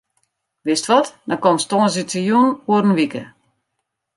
[0.67, 3.23] Wist wat, dan komst tongersdeitejûn oer in wike.